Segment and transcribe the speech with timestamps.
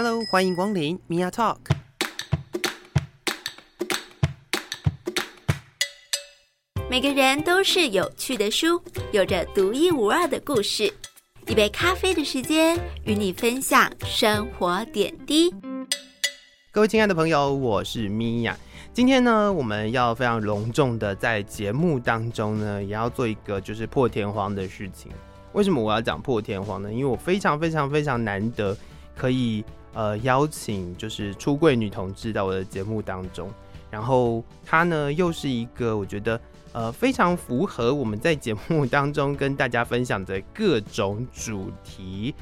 [0.00, 1.56] Hello，欢迎光临 Mia Talk。
[6.88, 8.80] 每个人都是有趣的书，
[9.10, 10.84] 有着独一无二的故事。
[11.48, 15.52] 一杯咖啡的时间，与你分享生活点滴。
[16.70, 18.54] 各位亲爱的朋友，我是 Mia。
[18.92, 25.10] 今天呢，我们要非常隆重的在节目当中呢，也要做一个就是破天荒的事情。
[25.54, 26.92] 为什么我要讲破天荒呢？
[26.92, 28.76] 因为我非常非常非常难得
[29.16, 29.64] 可以
[29.94, 33.50] 呃邀请就是出柜女同志到我的节目当中，
[33.90, 36.40] 然后她呢又是一个我觉得
[36.72, 42.34] 呃非常符合我们在节目当中跟大家分享的各种主题。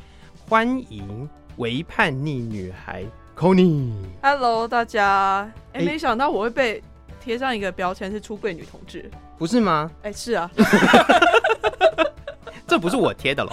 [0.48, 3.02] 欢迎为叛逆女孩
[3.34, 3.92] c o n y
[4.22, 5.50] Hello，大家。
[5.72, 6.82] 哎、哎没想到我会被
[7.20, 9.10] 贴上一个标签是出柜女同志。
[9.36, 9.90] 不是吗？
[10.02, 10.50] 哎、是啊。
[12.66, 13.50] 这不是我贴的喽，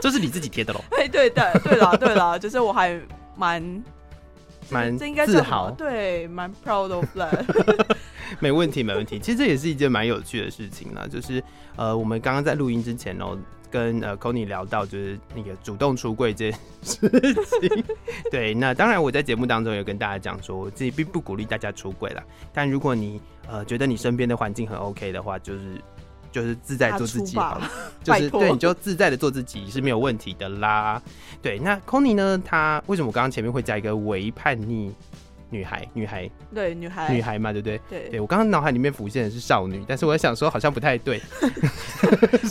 [0.00, 3.00] 这是你自己贴的喽，哎，对对对啦对啦，就是我还
[3.40, 3.84] 蛮
[4.68, 7.96] 蛮这应该叫自什么豪，对，蛮 proud of that。
[8.38, 9.18] 没问题，没问题。
[9.18, 11.42] 其实这也是一件蛮有趣的事情啦，就是
[11.74, 13.36] 呃，我们刚刚在录音之前哦，
[13.70, 17.08] 跟呃 c o n y 聊到就是那个主动出柜这件事
[17.60, 17.84] 情。
[18.30, 25.82] 对，那当然我在节目当中有跟大家讲说，我自己并不鼓励大家出柜啦，但如果你呃觉得你身边的环境很 OK 的话，就是
[26.32, 27.70] 就是自在做自己好了。
[28.02, 31.00] 就是对，你就自在的做自己是没有问题的啦。
[31.42, 32.40] 对，那 c o n y 呢？
[32.44, 34.92] 她为什么我刚刚前面会加一个为叛逆
[35.50, 35.88] 女孩？
[35.92, 37.80] 女孩，对，女孩，女孩嘛，对不对？
[37.88, 41.20] 对，对我刚刚脑海里面浮现的是少女，但是我在想说好像不太对。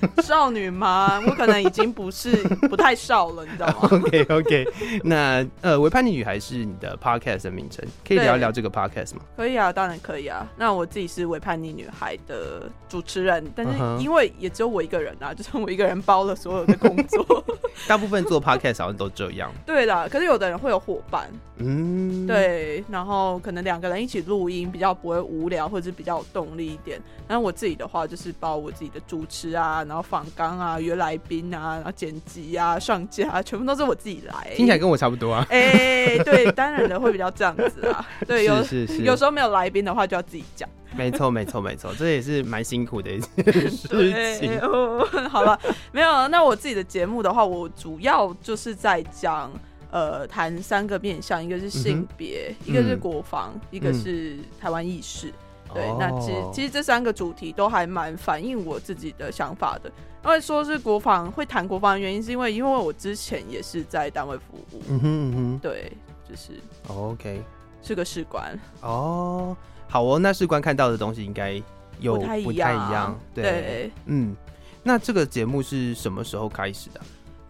[0.22, 1.20] 少女吗？
[1.26, 2.36] 我可能已经不是
[2.68, 3.88] 不太少了，你知道吗？
[3.92, 4.68] OK OK，
[5.04, 9.22] 那呃，维叛逆女孩是你的 podcast 的名称，可以聊一聊这个 podcast 吗？
[9.36, 10.46] 可以啊，当然可以啊。
[10.56, 13.72] 那我自己是维叛逆女孩的主持人，但是
[14.02, 17.44] 因为也只有我一个人啊， 就是我一个人包了所有的工作。
[17.86, 19.52] 大部分做 podcast 好像都这样。
[19.66, 26.98] 对啦，可是有的人会有伙伴，嗯，，对，然后可能两个人一起录音比较不会无聊，或者是比较有动力一点。
[27.28, 34.52] 然后我自己的话就是包我自己的主持啊，然后访纲啊、约来宾啊、然后剪辑啊、上架、啊，全部都是我自己来。
[34.54, 35.46] 听起来跟我差不多啊。
[35.50, 38.06] 哎、对，当然的会比较这样子啊。
[38.26, 40.68] 对，有是是是，有时候没有来宾的话就要自己讲。
[40.96, 44.58] 没错没错没错，这也是蛮辛苦的一件事 对，情。
[44.60, 45.58] 哦 好了，
[45.92, 46.28] 没有。
[46.28, 49.50] 那我自己的节目的话，我主要就是在讲。
[49.88, 55.32] 呃，谈三个面向，一个是性别，一个是嗯国防，一个是台湾意识。
[55.74, 59.90] 对，哦那其实其实这三个主题都还蛮反映我自己的想法的。
[60.24, 65.58] 因为说是国防会谈国防的原因，是因为因为我之前也是在单位服务，嗯哼嗯哼。
[65.60, 65.92] 对，
[66.28, 67.40] 就是哼，OK，
[67.80, 69.56] 是个士官，哦，
[69.88, 71.62] 好哦，那士官看到的东西应该
[72.00, 73.92] 有不太一样对。
[74.06, 74.34] 嗯，
[74.82, 77.00] 那这个节目是什么时候开始的？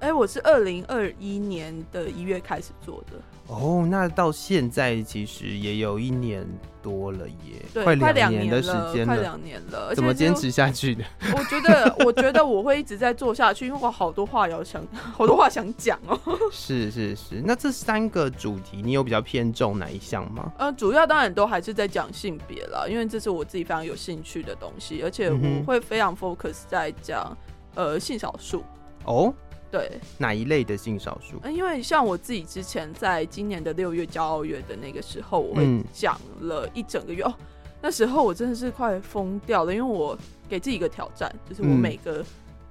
[0.00, 3.16] 哎、我是二零二一年的一月开始做的，
[3.49, 6.47] 哦，那到现在其实也有一年
[6.83, 10.34] 多了耶，对，快快两年了，快时间了，两年了，怎么坚？
[10.34, 11.05] 持下去的？
[11.33, 16.19] 我觉得， 我觉得我会一直在做下去，因为我好多话要想， 好多话想讲哦。
[16.53, 20.53] 是是是，那这三个主题你有比较偏重哪一项吗？
[20.59, 27.37] 呃，主要当然都还是在讲性别啦，因为这是我自己非常有兴趣的东西，而且我会非常 focus 在讲
[27.77, 28.65] 呃性少数。
[29.05, 29.33] 哦，
[29.71, 31.38] 对，哪一类的性少数？
[31.43, 35.56] 呃因为像我自己之前在今年的六月骄傲月的那个时候，我
[35.93, 37.34] 讲了一整个月、哦。
[37.82, 40.19] 那时候我真的是快疯掉了，因为我
[40.49, 42.25] 给自己一个挑战，就是我嗯每个、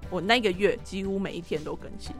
[0.09, 2.13] 我那个月几乎每一天都更新。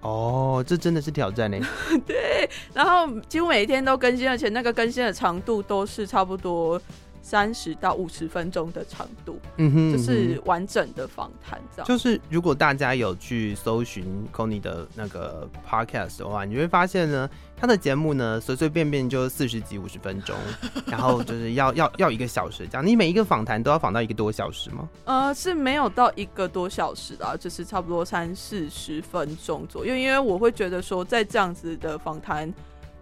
[0.00, 1.58] 哦，这真的是挑战呢。
[2.06, 6.80] 对，然后几乎每一天都更新，而且那个更新的长度都是差不多
[7.28, 11.88] 三十到五十分钟的长度，嗯哼，就嗯是完整的访谈这样。
[11.88, 20.36] 就是如果大家有去搜寻 c o n y 的那个 podcast 的话，你会发现呢，他的节目呢随随便便就四十几五十分钟，
[20.86, 22.86] 然后就是要要要一个小时这样。
[22.86, 24.88] 你每一个访谈都要访到一个多小时吗？
[25.04, 32.54] 呃，是没有到一个多小时的，就是差不多三四十分钟左右，因为我会觉得说，在这样子的访谈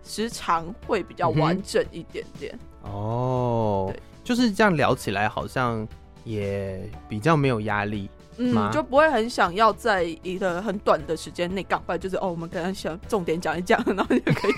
[0.02, 2.58] 时长会比较完整一点点。
[2.82, 5.87] 哦对，就是这样聊起来好像
[6.25, 8.11] 也比较没有压力。
[8.37, 14.55] 嗯，就不会很想要在一个很短的时间内赶快，就是哦，我们可能想重点讲一讲，然后就可以，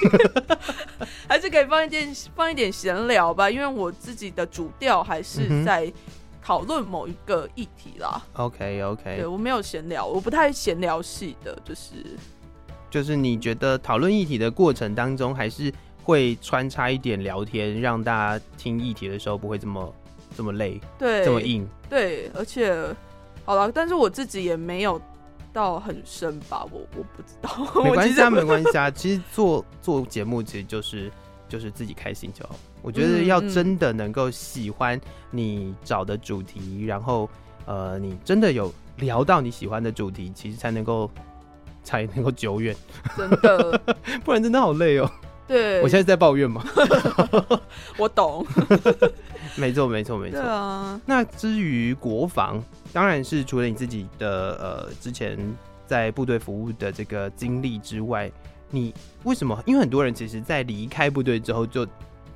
[1.29, 5.93] 还是可以放一点放一点闲聊吧，因为我自己的主调还嗯是在
[6.43, 8.23] 讨论某一个议题啦。
[8.33, 11.93] OK OK，对我没有闲聊，我不太闲聊系的，就是
[12.89, 15.71] 就是你觉得讨论议题的过程当中，还是
[16.06, 19.93] 会穿插一点聊天，让大家听议题的时候不会这么
[20.37, 21.69] 这么累，对这么硬。
[21.91, 22.73] 对，而且
[23.44, 25.03] 好了，但是我自己也没有
[25.53, 27.50] 到很深吧，我我不知道。
[27.82, 28.88] 没关系啊，没关系啊。
[28.94, 31.11] 其实做做节目其实就是
[31.49, 32.55] 就是自己开心就好。
[32.82, 35.00] 我觉得要真的能够喜欢
[35.32, 37.29] 你找的主题，然后
[37.67, 41.11] 呃，你真的有聊到你喜欢的主题，其实才能够
[41.82, 42.76] 才能够久远，
[43.17, 43.81] 真的
[44.25, 45.11] 不然真的好累哦。
[45.46, 46.64] 对，我现在在抱怨嘛？
[47.98, 48.44] 我懂。
[49.56, 50.50] 没错，没错，没对错。
[50.50, 52.62] 啊，那至于国防，
[52.93, 55.38] 当然是除了你自己的呃之前
[55.87, 58.31] 在部队服务的这个经历之外，
[58.70, 58.93] 你
[59.25, 59.62] 为什么？
[59.64, 61.87] 因为很多人其实，在离开部队之后就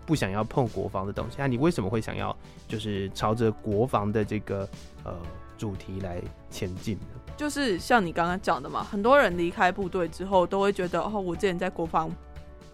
[0.07, 2.35] 不想要碰国防的东西，那你为什么会想要
[2.69, 4.69] 就是朝着国防的这个
[5.05, 5.13] 呃
[5.59, 7.21] 主题来前进呢？
[7.37, 12.11] 就是像你刚刚讲的嘛，很多人离开部队之后都会觉得，哦，我之前在国防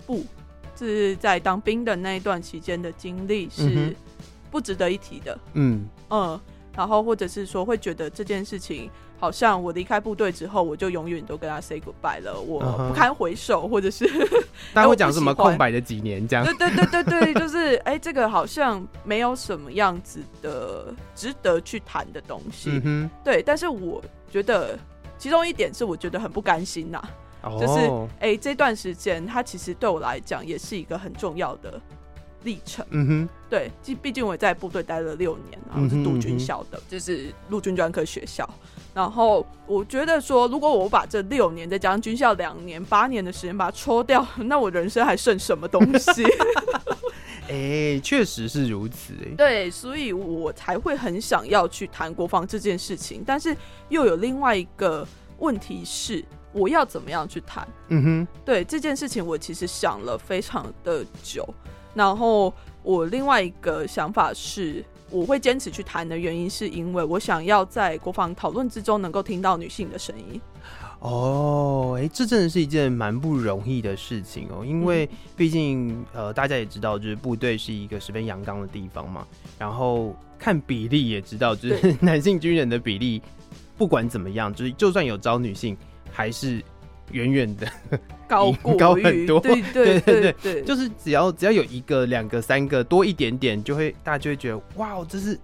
[0.06, 0.24] 部，
[0.74, 3.96] 就是在当兵的那一段期间的经历嗯是
[4.50, 5.38] 不值得一提的。
[5.54, 6.40] 嗯，嗯，
[6.76, 14.06] 然后或者是说会觉得这件事情好像我离开部队之后，我就永远都跟他 say goodbye 了，我不堪回首，或者是
[14.74, 16.70] 大家会讲什么 空白的几年这样对？
[16.70, 22.80] 对对对对，就是哎、这个好像没有什么样子的值得去谈的东西。
[22.84, 24.78] 嗯，对，但是我觉得
[25.18, 27.02] 其中一点是我觉得很不甘心呐、
[27.48, 31.80] 哦，就是哎、这段时间它其实对我来讲也是一个很重要的
[32.44, 32.84] 历程。
[32.90, 38.48] 嗯哼，对，毕毕竟我在部队待了六年，然后是陆军校的，就是陆军专科学校。
[38.94, 46.24] 然后我觉得说，如果我把这六年再加上军校两年、八年的时间把它抽掉， 那我人生还剩什么东西？
[47.48, 53.22] 哎、确实是如此、哎，对，所以我才会很想要去谈国防这件事情。
[53.24, 53.56] 但是
[53.88, 55.06] 又有另外一个
[55.38, 56.24] 问题是，
[56.56, 57.66] 我要怎么样去谈？
[57.88, 61.46] 嗯哼，对这件事情，我其实想了非常的久。
[61.94, 70.40] 然后我另外一个想法是，我会坚持去谈的原因，是因为我想要在国防讨论之中能够听到女性的声音。
[71.00, 79.26] 哦，哎、这真的是一件蛮不容易的事情哦，因为毕竟呃，大家也知道，就是部队是一个十分阳刚的地方嘛，
[79.58, 83.22] 然后看比例也知道，就是 男性军人的比例，
[83.76, 85.76] 不管怎么样，就是就算有招女性，
[86.16, 86.62] 还是
[87.12, 87.66] 远远的，
[88.26, 90.52] 高过高很多对 对对对对。
[90.54, 95.38] 对，就是只要只要有一个、两个、三个多一点点，就会大家就会觉得哇，这是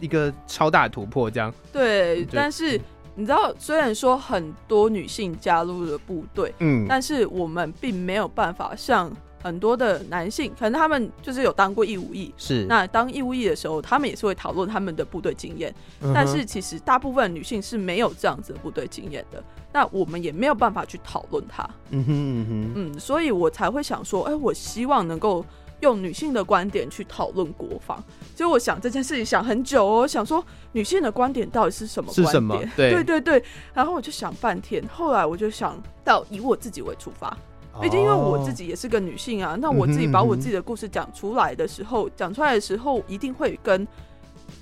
[0.00, 2.80] 一个超大突破，这样，对，但是
[3.14, 9.08] 你知道，虽然说很多女性加入了部队，嗯，但是我们并没有办法像
[9.42, 12.32] 很多的男性，可能他们就是有当过义务役。
[12.36, 19.42] 是，那当义务役的时候，他们也是会讨论他们的部队经验，嗯但是其实大部分女性是没有这样子的部队经验的，
[19.72, 21.62] 那我们也没有办法去讨论它。
[21.90, 25.44] 嗯哼嗯哼，嗯，所以我才会想说，哎、我希望能够
[25.80, 28.02] 用女性的观点去讨论国防。
[28.34, 32.26] 所以我想这件事情想很久哦，想说女性的观点到底是什么观点？
[32.26, 33.44] 是什么对对对对。
[33.72, 37.36] 然后我就想半天，后来我就想到以我自己为出发，
[37.80, 38.54] 毕竟因为我自哦。
[38.54, 43.86] 己也是个女性啊，那我自己把我自己的故事讲出来的时候，讲出来的时候一定会跟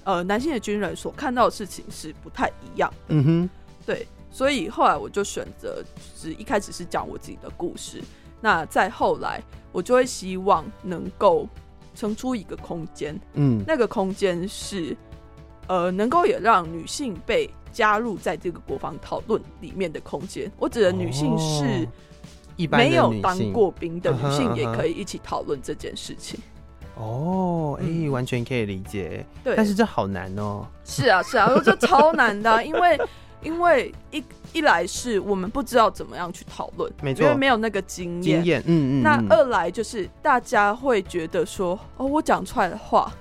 [0.05, 2.93] 呃男性的军人所看到的事情是不太一样。
[3.09, 3.51] 嗯哼，
[3.87, 8.03] 对，所以后来我就选择，就是一开始是讲我自己的故事，
[8.41, 9.43] 那再后来
[9.73, 11.49] 我就会希望能够
[11.95, 14.95] 撑出一个空间，嗯，那个空间是
[15.69, 20.51] 呃能够也让女性被加入在这个国防讨论里面的空间。
[20.59, 21.89] 我指的女性是哦
[22.57, 26.41] 一般没有当过兵的女性，也可以一起讨论这件事情。
[26.97, 30.67] 哦，哎、嗯完全可以理解，对，但是这好难哦。
[30.85, 32.99] 是啊，是啊，我觉得超难的啊、 因为
[33.43, 37.23] 因为一一来是我们不知道怎么样去讨论，没错。
[37.25, 38.43] 因为没有那个经验。
[38.43, 39.03] 经验，嗯嗯，嗯。
[39.03, 43.13] 那二来就是大家会觉得说，哦，我讲出来的话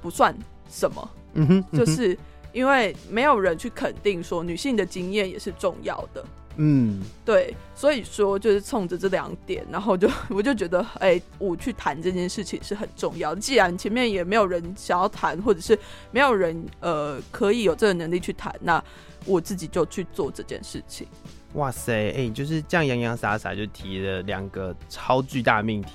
[0.00, 0.32] 不算
[0.70, 1.78] 什么，嗯哼，嗯哼。
[1.78, 2.16] 就是
[2.52, 6.24] 因为没有人去肯定说女性的经验也是重要的。
[6.56, 13.34] 嗯，对，所以说就是冲着这两点，然后就 我就觉得，哎、我去谈这件事情是很重要。
[13.34, 15.78] 既然前面也没有人想要谈，或者是
[16.10, 18.82] 没有人呃可以有这个能力去谈，那
[19.24, 21.06] 我自己就去做这件事情。
[21.54, 25.92] 哇塞，哎、就是这样洋洋洒洒就提了两个超巨大命题，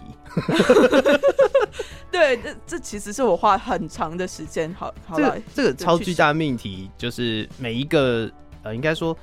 [2.12, 8.32] 对，这这其实是我花很长的时间，好好来这个这个超巨大命题，就是每一个
[8.64, 9.16] 呃，应该说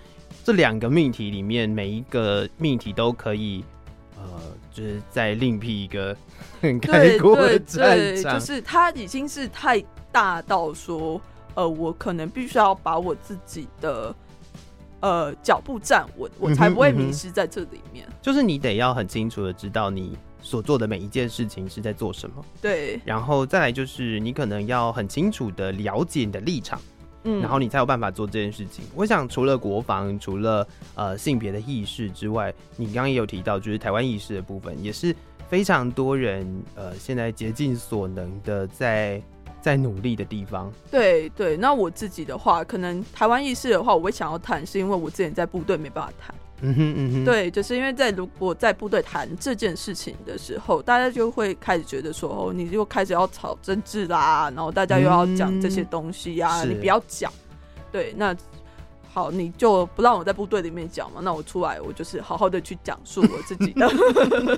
[0.49, 3.63] 这两个命题里面，每一个命题都可以
[4.17, 4.41] 呃，
[4.73, 6.17] 就是再另辟一个
[6.63, 9.79] 很开对阔的对战对，场，就是它已经是太
[10.11, 11.21] 大到说，
[11.53, 14.17] 呃，我可能必须要把我自己的
[15.01, 18.09] 呃脚步站稳，我才不会迷失在这里面。
[18.23, 26.81] 就是你得要很清楚的知道你所做的每一件事情是在做什么，对，然后再来就是你可能要很清楚的了解你的立场。
[27.31, 28.85] 嗯然后你才有办法做这件事情。
[28.95, 35.15] 我想除了国防，除了呃性别的意识之外，你刚刚也有提到，就是台湾意识的部分，也是
[35.49, 39.23] 非常多人呃现在竭尽所能的在
[39.61, 40.73] 在努力的地方。
[40.91, 46.35] 对对，那我自己的话，可能台湾意识的话，我会想要谈，是因为我之前在部队没办法谈。
[46.61, 57.33] 嗯哼嗯哼，，对，就是因为在如果在部队谈这件事情的时候，大家就会开始觉得说，哦，你又开始要炒政治啦，然后大家又要讲这些东西呀、嗯你不要讲。
[57.93, 58.37] 对，那
[59.11, 63.89] 好，你就不让我在部队里面讲嘛，那我出来，我就是好好的去讲述我自己的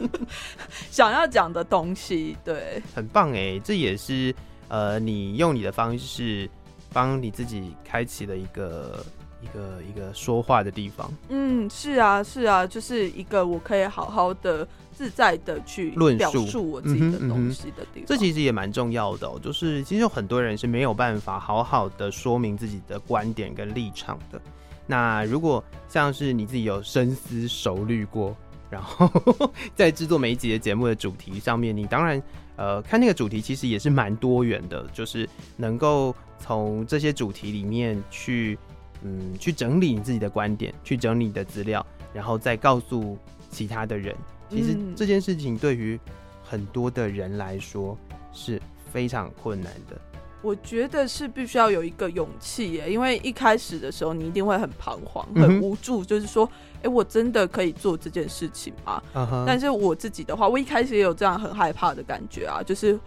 [0.90, 2.36] 想要讲的东西。
[2.44, 4.34] 对，很棒哎，这也是
[4.68, 6.50] 呃你用你的方式
[6.92, 9.04] 帮你自己开启了一个
[9.42, 11.10] 一个一个说话的地方。
[11.28, 18.04] 嗯，是啊，是啊，就是一个我可以好好的、自在的去表论述述我自己的东西的地方。
[18.06, 24.40] 这其实也蛮重要的、哦，就是其实有很多人是没有办法好好的说明自己的观点跟立场的。
[24.86, 28.36] 那如果像是你自己有深思熟虑过，
[28.68, 29.08] 然后
[29.74, 32.20] 在制作每一集的节目的主题上面，你当然
[32.56, 38.58] 呃看那个主题其实也是蛮多元的，就是能够从这些主题里面去
[39.02, 43.16] 嗯去整理你自己的观点，去整理你的资料，然后再告诉
[43.50, 44.14] 其他的人。
[44.48, 45.98] 其实嗯这件事情对于
[46.42, 47.96] 很多的人来说
[48.32, 48.60] 是
[48.92, 49.96] 非常困难的。
[50.42, 56.50] 我觉得是必须要有一个勇气耶，因为一开始的时候你一定会很彷徨、很无助，就是说，
[56.82, 59.02] 哎、我真的可以做这件事情吗？
[59.46, 62.98] 但是我自己的话，我一开始也有这样很害怕的感觉啊，就是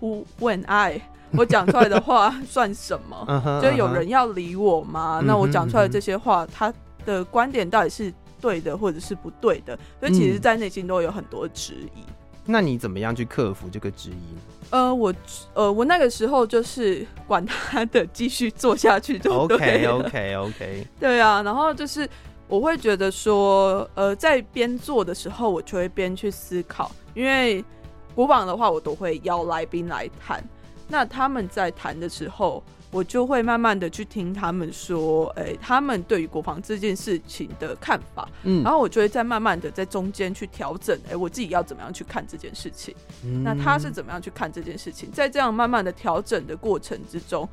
[0.00, 1.00] Who when I
[1.38, 3.60] 我讲出来的话算什么？
[3.62, 5.22] 就有人要理我吗？
[5.24, 6.72] 那我讲出来的这些话，他
[7.04, 9.78] 的观点到底是对的，或者是不对的？
[10.00, 12.02] 所以其实，嗯在内心都有很多质疑。
[12.44, 14.40] 那你怎么样去克服这个质疑呢？
[14.70, 15.14] 呃，我
[15.54, 22.08] 呃，我那个时候就是管他的，继续做下去就对 OK 了 OK OK，对啊，然后就是
[22.48, 27.64] 我会觉得说，呃，在边做的时候，我就会边去思考，因为
[28.12, 30.42] 国榜的话，我都会邀来宾来谈。
[30.88, 42.94] 那他们在谈的时候，我就会慢慢的去听他们说，哎、他们对于国防这件事情的看法，嗯然后我就会再慢慢的在中间去调整，哎、我自己要怎么样去看这件事情。
[43.24, 45.10] 嗯那他是怎么样去看这件事情？
[45.10, 47.48] 在这样慢慢的调整的过程之中，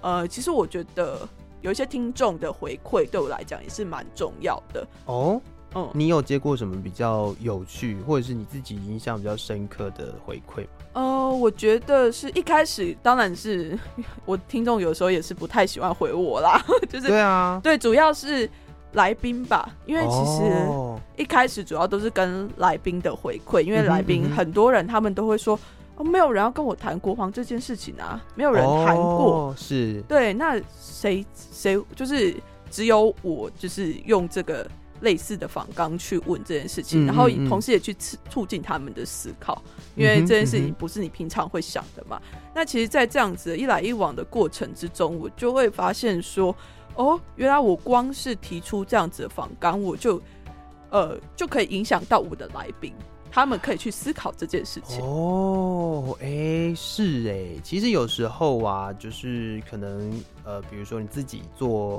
[0.00, 1.28] 呃，其实我觉得
[1.62, 4.86] 有一些听众的回馈对我来讲也是蛮重要的。
[5.06, 5.40] 哦，
[5.76, 10.68] 嗯，你有接过什么比较有趣，或者是你自己印象比较深刻的回馈吗？
[10.94, 13.78] 呃，我觉得是一开始，当然是
[14.24, 18.48] 我听众有时候也是不太喜欢回我啦， 就是对啊，对，主要是
[18.92, 20.98] 来宾吧，因为其实哦。
[21.18, 25.58] 一开始主要都是跟来宾的回馈，因为来宾很多人他们都会说，
[25.96, 29.02] 哦，没有人要跟我谈国防这件事情啊，没有人谈过。
[29.02, 30.02] 哦是。
[30.08, 32.34] 对，那谁谁就是
[32.70, 34.66] 只有我，就是用这个
[35.00, 39.62] 类似的访纲去问这件事情，嗯然后同时也去促促进他们的思考，
[39.94, 42.20] 因为这件事情不是你平常会想的嘛。
[42.54, 46.54] 那其实，在这样子一来一往的过程之中，我就会发现说，
[46.94, 50.20] 哦，原来我光是提出这样子的访纲，我就
[50.90, 52.92] 呃就可以影响到我的来宾。
[53.28, 55.04] 他们可以去思考这件事情。
[55.04, 60.10] 哦，哎、是哎，其实有时候啊，就是可能
[60.42, 61.98] 呃，比如说你自己做，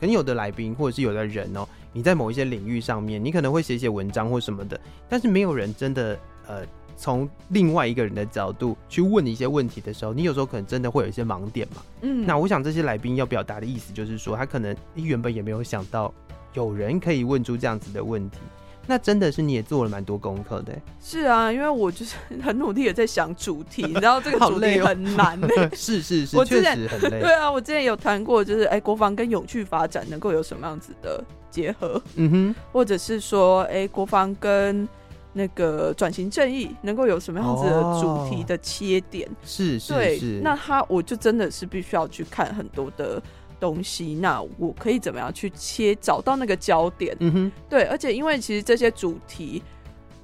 [0.00, 6.62] 可能有的来宾或者是有的人哦，你在某一些领域上面，你可能会写写文章或什么的，但是没有人真的呃，
[6.96, 11.82] 从另外一个人的角度去问你一些问题的时候，你有时候可能真的会有一些盲点嘛。
[12.02, 16.12] 嗯，那我想这些来宾要表达的意思就是说，他可能原本也没有想到
[16.54, 18.38] 有人可以问出这样子的问题。
[18.84, 27.20] 那真的是你也做了蛮多功课的欸，是啊，因为我就是很努力的在想主题，你知道这个 主题好累哦很难 呢、是是是，我之前确实很累。
[27.20, 34.88] 对啊，我之前有谈过，就是哎、国防跟永续发展能够有什么样子的结合，嗯哼，或者是说，哎、国防跟
[35.32, 39.28] 那个转型正义能够有什么样子的主题的切点？
[39.44, 43.22] 是是对是，，那他我就真的是必须要去看很多的
[43.60, 47.16] 东西，那我可以怎么样去切，找到那个焦点？
[47.20, 49.62] 嗯哼，对，而且因为其实这些主题，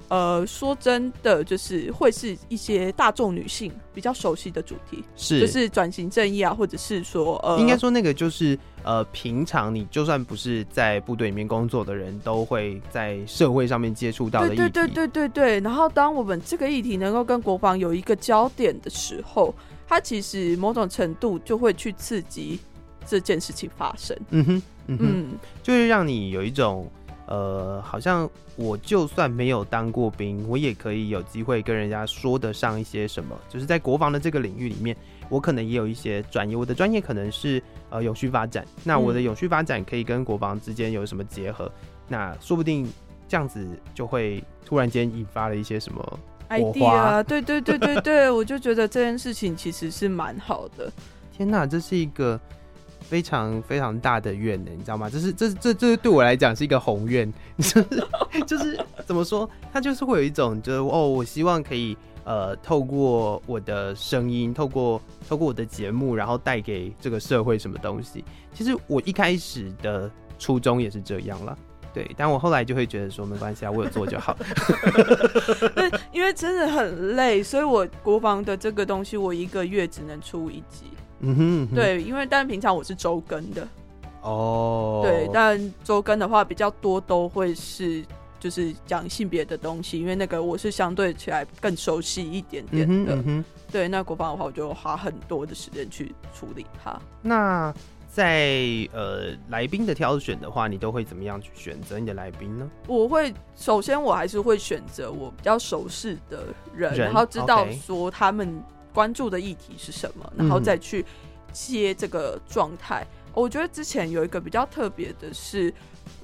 [0.09, 14.55] 呃，说真的，就是会是一些大众女性比较熟悉的主题，是就是转型正义啊，或者是说呃，应该说那个就是呃，平常你就算不是在部队里面工作的人，都会在社会上面接触到的议题。
[14.55, 15.59] 对对对对对对。
[15.59, 19.53] 然后当我们这个议题能够跟国防有一个焦点的时候，
[19.87, 22.59] 它其实某种程度就会去刺激
[23.05, 24.17] 这件事情发生。
[24.31, 25.27] 嗯哼，嗯哼，嗯，
[25.61, 26.89] 就是让你有一种
[27.29, 34.97] 呃，好像我就算没有当过兵，我也可以有机会跟人家说得上一些什么，就是在国防的这个领域里面，
[35.29, 41.71] 我可能也有一些专业，我的专业可能是呃永续发展，那我的嗯永续发展可以跟国防之间有什么结合？
[42.07, 42.91] 那说不定
[43.27, 46.19] 这样子就会突然间引发了一些什么
[46.49, 50.91] idea，对对对对对，我就觉得这件事情其实是蛮好的。
[51.31, 52.39] 天哪，这是一个
[53.09, 55.09] 非常非常大的愿呢，你知道吗？
[55.09, 57.85] 这是这这这对我来讲是一个宏愿，就是
[58.45, 68.23] 就是怎么说，他就是会有一种就是哦，我希望可以呃透过我的声音，透过透过我的节目，然后带给这个社会什么东西。
[68.53, 71.57] 其实我一开始的初衷也是这样了。
[71.91, 74.37] 对，但我后来就会觉得说没关系啊，我有做就好。
[76.13, 80.85] 因为真的很累，所以我国防的这个东西，我一个月只能出一集。
[81.21, 83.67] 嗯哼，嗯哼，对，因为但平常我是周更的，
[84.21, 88.03] 哦，对，但周更的话比较多都会是
[88.39, 93.15] 就是讲性别的东西，因为那个我是相对起来更熟悉一点嗯点的。
[93.15, 93.45] 哼嗯哼。
[93.71, 96.99] 对，那国防的话，我就花很多的时间去处理它。
[97.21, 97.71] 那
[98.07, 98.57] 在
[98.91, 102.67] 呃来宾的挑选的话，你都会怎么样去选择你的来宾呢？
[102.87, 106.45] 我会首先我还是会选择我比较熟识的
[106.75, 108.59] 人，人然后知道说他们
[108.99, 111.05] 关注的议题是什么，嗯然后再去
[111.53, 113.07] 接这个状态。
[113.33, 115.73] 我觉得之前有一个比较特别的是。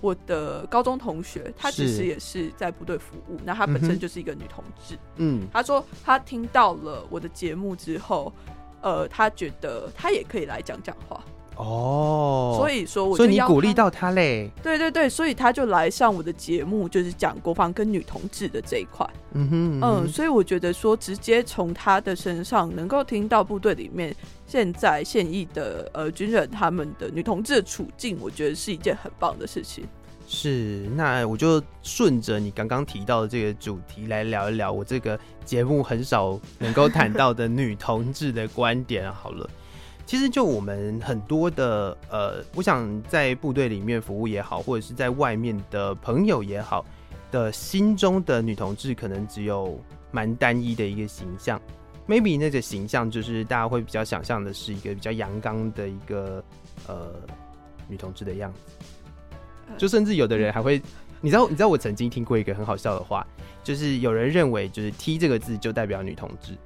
[0.01, 4.97] 我的高中同学，她其实也是在部队服务，那她本身就是一个女同志。
[5.17, 8.33] 嗯，她说她听到了我的节目之后，
[8.81, 11.23] 呃，她觉得她也可以来讲讲话，
[11.57, 19.07] 哦，所以说我所以你鼓励到他嘞，对对对，所以他就来上我的节目，就是讲国防跟女同志的这一块。
[19.31, 29.85] 嗯哼，嗯，所以我觉得说，直接从他的身上能够听到部队里面现在现役的呃军人他们的女同志的处境，我觉得是一件很棒的事情。
[30.27, 39.47] 是，那我就顺着你刚刚提到的这个主题来聊一聊我这个节目很少能够谈到的女同志的观点好了。
[40.05, 46.85] 其实就我们很多的呃，我想在部队里面服务也好，或者是在外面的朋友也好
[47.31, 49.79] 的心中的女同志，可能只有
[50.11, 51.59] 蛮单一的一个形象。
[52.07, 56.43] maybe 那个形象就是大家会比较想象的是一个比较阳刚的一个
[56.87, 57.13] 呃
[57.87, 58.59] 女同志的样子。
[59.75, 60.79] 就甚至有的人还会，
[61.19, 63.25] 你知道，你知道我曾经听过一个很好笑的话，
[63.63, 66.57] 就是有人认为就是 T 这个字就代表女同志，哦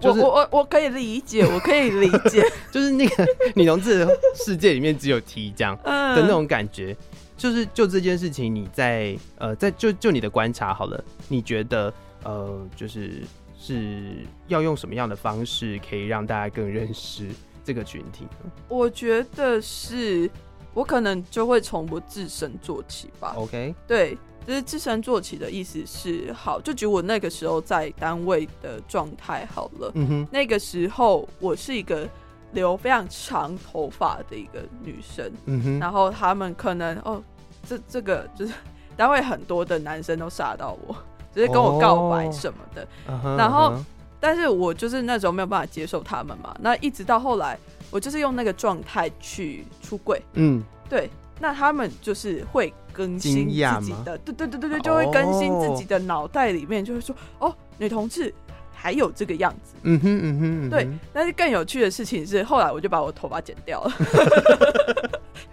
[0.00, 6.96] 就是我我我我可以理解，我可以理解， 就是那个女同志的世界里面只有 T 这样嗯的那种感觉。
[7.36, 11.90] 就是就这件事情，你在呃，在就就你的观察好了，你觉得
[12.22, 13.22] 呃，就是
[13.58, 17.28] 是要用什么样的方式可以让大家更认识
[17.64, 20.30] 这个群体呢我觉得是
[20.74, 23.32] 我可能就会从我自身做起吧。
[23.34, 29.92] ？OK，对，就是自身做起的意思是好，就举我那个时候在单位的状态好了。
[29.94, 32.08] 嗯哼，那个时候我是一个
[32.52, 37.22] 留非常长头发的一个女生，嗯哼，然后他们可能哦，
[37.66, 38.52] 这这个就是
[38.96, 40.96] 单位很多的男生都杀到我，
[41.34, 42.88] 就是跟我告白什么的。
[43.36, 43.74] 然后
[44.18, 46.54] 但是我就是那时候没有办法接受他们嘛。
[46.60, 47.58] 那一直到后来，
[47.90, 51.08] 我就是用那个状态去出柜，嗯，对。
[51.42, 53.50] 那他们就是会更新自
[53.86, 58.32] 己的，对对对对对，就会更新自己的脑袋里面，就会说哦，女同志
[58.72, 59.74] 还有这个样子。
[59.82, 63.92] 嗯哼嗯哼，嗯哼对，但是更有趣的事情是，后来我就把我头发剪掉了。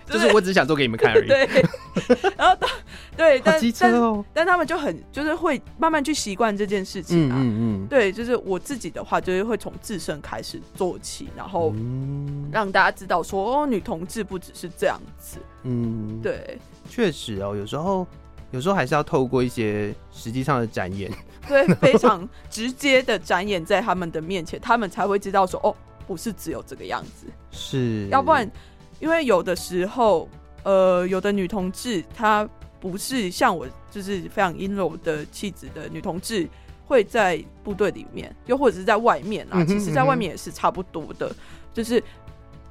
[0.08, 1.28] 就是我只想做给你们看而已。
[1.28, 1.48] 对，
[2.38, 2.67] 然后到
[3.15, 4.24] 对，但哦。
[4.34, 7.36] 但他们就很就是会慢慢去习惯这件事情嗯啊。
[7.39, 15.38] 嗯嗯，对，就是我自己的话，就是会从自身开始做起，然后嗯让大家知道说，哦，女同志不只是这样子。
[15.63, 16.58] 嗯，，对，
[16.89, 18.06] 确实哦，有时候
[18.52, 21.12] 有时候还是要透过一些实际上的展演。
[21.48, 25.74] 对，非常直接的展演在他们的面前，他们才会知道说，哦，
[26.06, 27.26] 不是只有这个样子。
[27.52, 28.50] 是，要不然，
[29.00, 30.28] 因为有的时候，
[30.64, 32.48] 呃，有的女同志她
[32.80, 36.48] 不是像我，就是非常阴柔的气质的女同志，
[36.86, 41.36] 会在部队里面，又或者是在外面啊，其实在外面也是差不多的，
[41.74, 42.04] 就是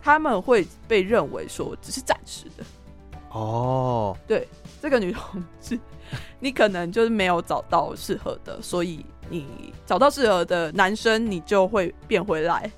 [0.01, 2.65] 他们会被认为说只是暂时的。
[3.31, 4.49] 哦，对，
[4.81, 5.79] 这个女同志，
[6.41, 12.71] 你可能就是没有找到适合的，所以你找到适合的男生，你就会变回来。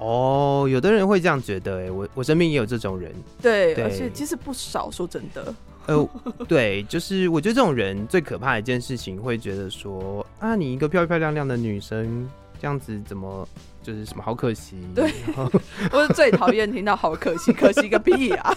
[0.00, 3.12] 哦，有的人会这样觉得，哎，我我身边也有这种人。
[3.40, 5.54] 对，對而且其实不少，说真的。
[5.86, 6.08] 呃，
[6.48, 12.28] 对，就是我觉得这种人最可怕的一件事情，会觉得说啊，你一个漂漂亮亮的女生，
[12.60, 13.46] 这样子怎么
[13.82, 14.76] 就是什么好可惜？
[14.94, 15.10] 对
[15.92, 18.54] 我是最讨厌听到“好可惜，可惜个屁啊！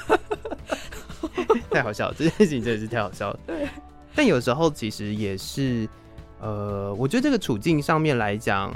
[1.72, 3.40] ”太好笑了，这件事情真的是太好笑了。
[3.48, 3.68] 对，
[4.14, 5.88] 但有时候其实也是，
[6.40, 8.72] 呃，我觉得这个处境上面来讲，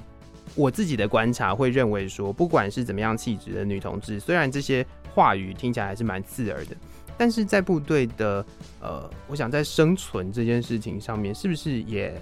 [0.55, 6.75] 我自己的观察会认为说，不管是怎么样气质的女同志，虽然这些话语听起来还是蛮刺耳的，
[7.17, 8.45] 但是在部队的，
[8.79, 12.19] 呃，我想在生存这件事情上面，是不是也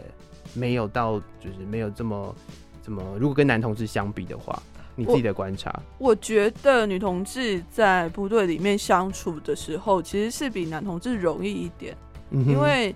[0.53, 2.35] 没有到，就是没有这么
[2.83, 4.61] 这么，如果跟男同志相比的话，
[4.95, 11.95] 你自己的观察，我觉得女同志在部队里面相处的时候，其实是比男同志容易一点，
[12.31, 12.95] 嗯因为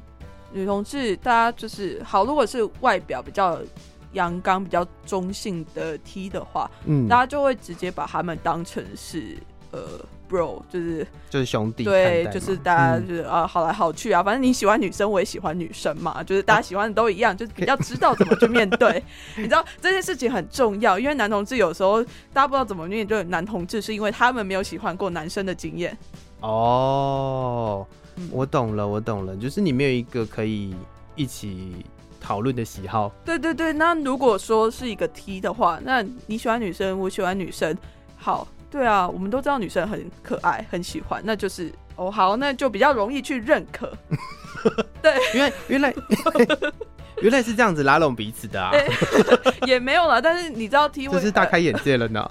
[0.53, 3.59] 女同志大家就是好，如果是外表比较
[4.13, 7.07] 阳刚、比较中性的 T 的话，嗯。
[7.07, 9.37] 大家就会直接把他们当成是
[9.71, 9.79] 呃
[10.29, 13.07] bro，就是就是兄弟对，就是大家嗯。
[13.07, 19.03] 就是啊好来好去啊，反正你喜欢女生，我也喜欢女生嘛，就是大家喜欢的都一样，就是比较知道怎么去面对。
[19.37, 25.97] 你知道这件事情很重要，因为男同志有时候大家不知道怎么面对男同志，是因为他们没有喜欢过男生的经验。
[26.41, 30.73] 哦嗯，我懂了，我懂了，就是你没有一个可以
[31.15, 31.85] 一起
[32.19, 37.77] 讨论的喜好，对对对，那如果说是一个 T 的话，那你喜欢女生，我喜欢女生，
[38.17, 43.91] 好，对啊，我们都知道女生很可爱，很喜欢，那就是哦好，那就比较容易去认可。
[45.01, 45.13] 对。
[45.33, 45.93] 因为原来
[47.21, 48.71] 原来是这样子拉拢彼此的啊，
[49.67, 52.25] 也没有了，但是你知道 T 会真是大开眼界了呢。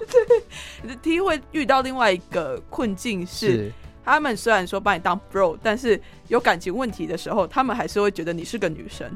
[0.87, 3.73] 呃 T 会遇到另外一个困境是，是
[4.03, 9.09] 他们虽然说把你当 bro，但是有感情问题的时候，他们还是会觉得你是个女生。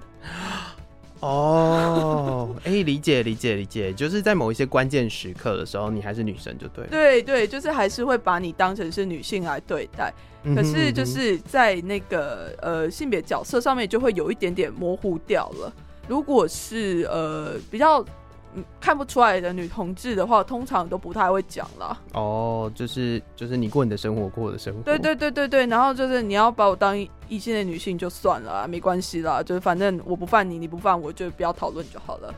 [1.20, 6.90] 哦， 哎、理解理解理解，就是在某一些关键时刻的时候，你还是女生就对了。
[6.90, 10.14] 对对，就是还是会把你当成是女性来对待。
[10.54, 15.72] 可是就是在那个呃性别角色上面，就会有一点点模糊掉了。
[16.06, 18.06] 如果是呃比较嗯
[18.80, 21.98] 看不出来的女同志的话，通常都不太会讲啦。
[22.14, 24.82] 哦，就是就是你过你的生活，过我的生活。
[24.84, 32.34] 对对对对对，然后就是你要把我当异性的女性就算了啊，没关系啦，就是反正我不犯你，你不犯我，就不要讨论就好了。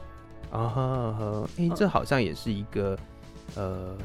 [0.51, 2.97] 啊哈哎、嗯这好像也是一个
[3.55, 3.95] 呃，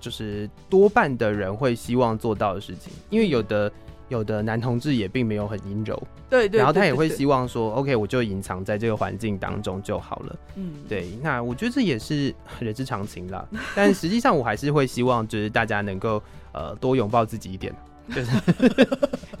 [0.00, 3.70] 就是多半的人会希望做到的事情，因为有的
[4.08, 10.36] 有的男同志也并没有很阴柔，对对然后他也会希望说，OK，我就隐藏在这个环境当中就好了。
[10.54, 13.46] 嗯，对，那我觉得这也是 人之常情啦。
[13.74, 17.74] 但实际上，我还是会希望，就是大家能够呃多拥抱自己一点，
[18.14, 18.30] 就是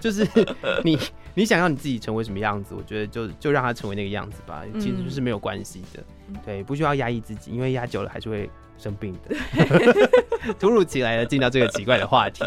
[0.00, 0.28] 就是
[0.82, 0.98] 你
[1.34, 6.02] 你想要你自己成为什么样子，我觉得就就让他成为那个样子吧，其实就是没有关系的。
[6.28, 9.36] 嗯对，不需要压抑自己，因为压久了还是会生病的。
[10.60, 12.44] 突如其来的进到这个奇怪的话题，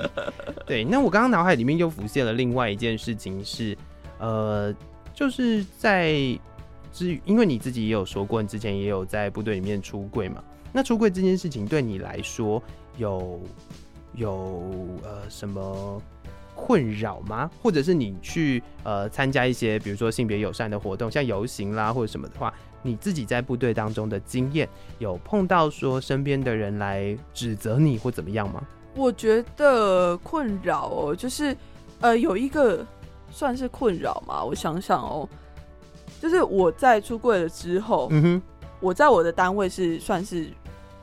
[0.65, 3.77] 对，那我刚刚脑海里面又浮现了另外一件事情是，
[4.19, 4.73] 呃，
[5.13, 6.13] 就是在
[6.93, 10.41] 至于，因为你自己也有说过，你之前也有在部队里面出柜嘛。
[10.71, 12.61] 那出柜这件事情对你来说
[12.97, 13.41] 有
[14.13, 14.63] 有
[15.03, 16.01] 呃什么
[16.55, 17.49] 困扰吗？
[17.61, 28.61] 或者是你去呃参加一些比如说性别友善的活动，像游行啦或者什么的话，你自己在部队当中的经验有碰到说身边的人来指责你或怎么样吗？
[28.95, 31.55] 我觉得困扰哦，就是
[32.01, 32.85] 呃有一个
[33.31, 35.27] 算是困扰嘛，我想想哦，
[36.19, 38.41] 就是我在出柜了之后，嗯哼，
[38.79, 40.47] 我在我的单位是算是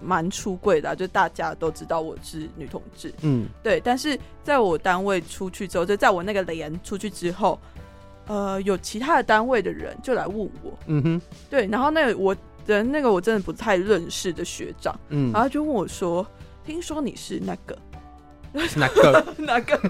[0.02, 3.80] 蛮出柜的啊、就大家都知道我是女同志，嗯对。
[3.80, 7.58] 但是在我单位出去之后，就在我那个连出去之后，
[8.26, 12.36] 呃，有其他的单位的人就来问我，嗯哼，对，然后那个我
[12.66, 15.32] 的那个我真的不太认识的学长，嗯。
[15.32, 16.26] 然，后就问我说
[16.66, 17.78] ：“听说你是那个？
[18.76, 19.34] 哪个。
[19.38, 19.80] 哪个。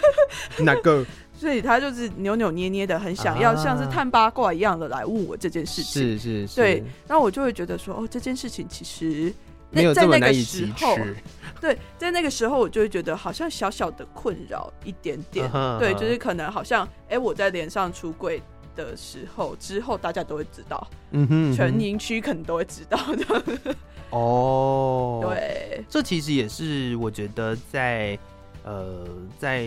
[0.58, 1.04] 哪个？？”
[1.38, 3.56] 所以他就是扭扭捏捏的，很想要啊。
[3.56, 6.02] 像是探八卦一样的来问我这件事情。
[6.02, 9.45] 是是是，对，然后我就会觉得说，哦，这件事情其实那
[9.76, 11.16] 没有这么在那个难以启时候，齿。
[11.60, 15.50] 对，在那个时候我就会觉得好像小小的困扰一点点。
[15.78, 18.42] 对，就是可能好像，哎，我在脸上出柜
[18.74, 23.74] 的时候，之后大家都会知道，嗯哼，嗯哼全营区可能都会知道的。
[24.10, 28.18] 哦，，对，这其实也是我觉得在
[28.62, 29.04] 呃
[29.38, 29.66] 在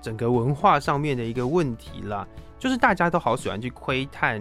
[0.00, 2.26] 整个文化上面的一个问题啦，
[2.58, 4.40] 就是大家都好喜欢去窥探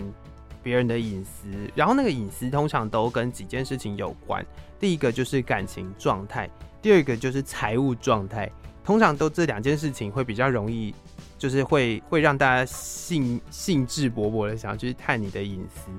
[0.62, 4.46] 别人的隐私，然后那个隐私通常都跟几件事情有关，
[4.82, 6.50] 第一个就是感情状态，
[6.82, 8.52] 第二个就是财务状态，
[8.84, 10.94] 通常都这两件事情会比较容易。
[11.38, 15.90] 就是会会让大家兴兴致勃勃的想要去探你的隐私，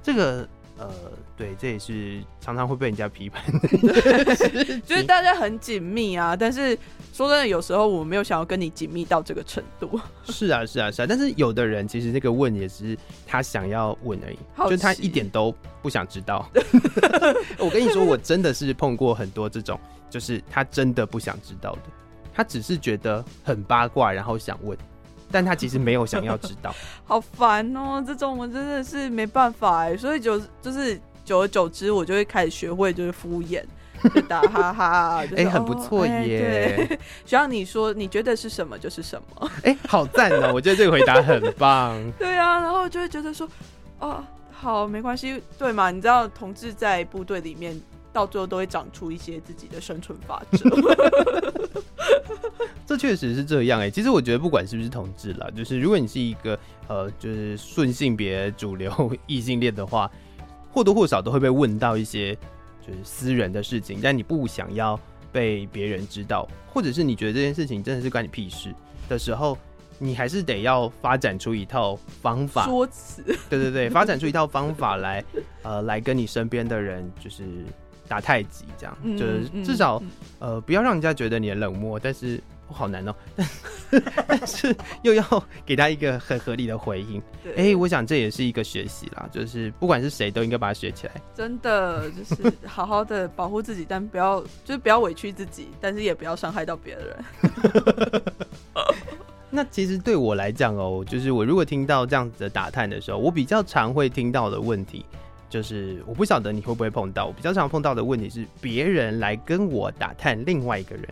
[0.00, 0.90] 这个呃，
[1.36, 3.68] 对，这也是常常会被人家批判的。
[4.80, 6.76] 就是大家很紧密啊，但是
[7.12, 10.00] 说真的，有时候我没有想要跟你紧密到这个程度。
[10.24, 16.48] 是啊，是啊，是啊，但是有的人其实那个问也是他想要问而已，就是他一点都不想知道。
[17.58, 19.78] 我跟你说，我真的是碰过很多这种，
[20.10, 21.82] 就是他真的不想知道的。
[22.34, 24.76] 他只是觉得很八卦，然后想问，
[25.32, 26.74] 但他其实没有想要知道。
[27.04, 33.62] 好烦哦，这种我真的是没办法哎，所以就就是久而久之，我就会开始学会就是敷衍，
[34.14, 36.86] 就打哈哈， 哎，很不错耶。
[36.88, 41.98] 对， 需要你说你觉得是什么就是什么，哎，好赞哦，我觉得这个回答很棒。
[42.18, 43.48] 对啊，然后就会觉得说，
[43.98, 45.90] 哦，好，没关系，对嘛？
[45.90, 47.80] 你知道，同志在部队里面。
[48.12, 50.68] 到最后都会长出一些自己的生存法则，
[52.86, 53.90] 这确实是这样哎。
[53.90, 60.10] 其实我觉得不管是不是同志啦，就是如果你是一个呃，就是顺性别主流异性恋的话，
[60.70, 62.34] 或多或少都会被问到一些
[62.86, 65.00] 就是私人的事情，但你不想要
[65.32, 68.74] 被别人知道，或者是你觉得这件事情真的是关你屁事
[69.08, 69.56] 的时候，
[69.98, 73.22] 你还是得要发展出一套方法说辞。
[73.48, 75.24] 对对对，发展出一套方法来
[75.62, 77.64] 呃，来跟你身边的人就是。
[78.08, 80.02] 打太极，这样就是至少
[80.38, 83.14] 呃，不要让人家觉得你很冷漠，但是好难哦，
[84.26, 87.22] 但是又要给他一个很合理的回应。
[87.56, 91.12] 哎，我想这也是一个学习啦，就是不管是谁都应该把它学起来。
[91.34, 97.24] 真的就是好好的保护自己，但不要就是不要委屈自己，但是也不要伤害到别人。
[99.54, 105.04] 那其实对我来讲哦，就是我如果听到这样子的打探的时候，我比较常会听到的问题。
[105.52, 111.06] 就是我不晓得你会不会碰到，我比较常碰到的问题是别人来跟我打探另外一个人，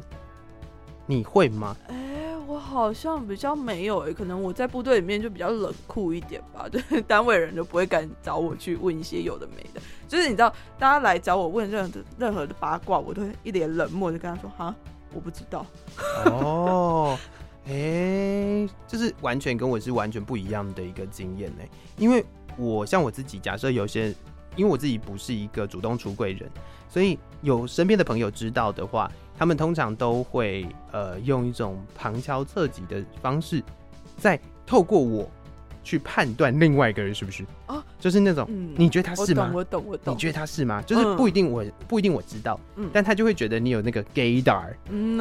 [1.04, 1.76] 你会吗？
[1.88, 14.74] 哎，我好像比较没有哎，可能我在部队里面就比较冷酷一点吧， 就是单位人就不会敢找我去问一些有的没的，就是你知道，大家来找我问任何任何的八卦，我都会一脸冷漠，就跟他说哈，
[15.12, 15.66] 我不知道。
[16.24, 17.18] 哦，
[17.66, 21.62] 哎，就是完全跟我是完全不一样的一个经验呢，
[21.98, 22.24] 因为
[22.60, 24.14] 我像我自己，假设有些。
[24.56, 26.50] 因为我自己不是一个主动出柜人，
[26.88, 33.62] 所以有身边的朋友知道的话，他们通常都会呃用一种旁敲侧击的方式，
[34.18, 35.30] 在透过我
[35.82, 37.82] 去判断另外一个人是不是哦。
[37.98, 39.50] 就是那种，你觉得他是吗？
[39.54, 40.14] 我懂，我懂。
[40.14, 40.82] 你觉得他是吗？
[40.86, 45.18] 就是不一定，我不一定我知道，嗯但他就会觉得你有那个 gaydar， 嗯，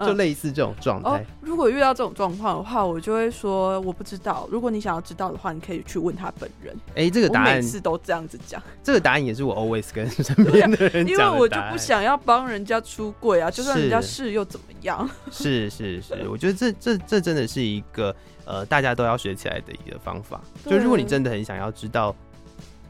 [0.00, 1.24] 就类似这种状态。
[1.40, 4.46] 如果遇到这种状况的话，我就会说我不知道。
[4.50, 6.76] 如果你想要知道的话，你可以去问他本人。
[6.94, 8.62] 哎，这个答案每次都这样子讲。
[8.82, 11.08] 这个答案也是我 always 跟身边的人讲。
[11.08, 15.08] 因为我就不想要帮人家出柜啊，就算人家是又怎么样？
[15.32, 18.14] 是是是，我觉得这这这真的是一个
[18.48, 20.40] 呃大家都要学起来的一个方法。
[20.64, 21.68] 就如果你真的很想要。
[21.70, 22.16] 知道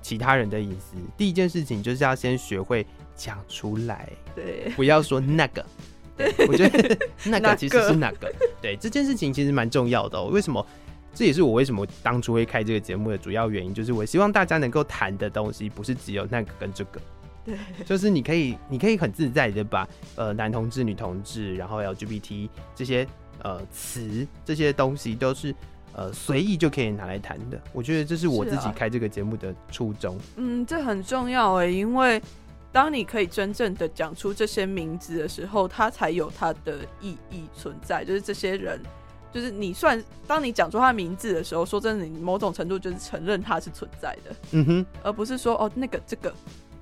[0.01, 5.67] 其他人的隐私，第一件事情就是要先学会讲出来，对，不要说那个。
[6.17, 8.33] 对， 我觉得 那个其实是那个。
[8.63, 10.23] 对，这件事情其实蛮重要的。
[10.23, 10.65] 为什么？
[11.13, 17.01] 这也是我为什么当初会开这个节目的主要原因，就是我希望大家能够谈的东西不是只有那个跟这个。
[17.45, 23.07] 对，就是你可以，你可以很自在的把呃男同志、女同志，然后 LGBT 这些
[23.43, 25.55] 呃词这些东西都是。
[25.95, 30.17] 呃，随意就可以拿来谈的，我觉得这是我自己开这个节目的初衷。
[30.37, 32.23] 嗯，这很重要哎，因为
[32.71, 38.05] 当你可以真正的讲出这些名字的时候，它才有它的意义存在。
[38.05, 38.81] 就是这些人，
[39.33, 44.37] 就是你算，当你讲出他名字的时候，说真的，你某种程度就是承认他是存在的。
[44.53, 46.33] 嗯哼，而不是说哦，那个这个